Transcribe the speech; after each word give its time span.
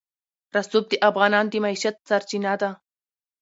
رسوب 0.55 0.85
د 0.89 0.93
افغانانو 1.09 1.51
د 1.51 1.55
معیشت 1.63 1.95
سرچینه 2.09 2.53
ده. 2.61 2.69